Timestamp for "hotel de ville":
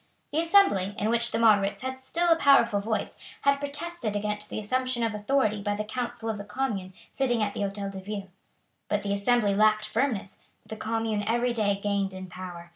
7.61-8.29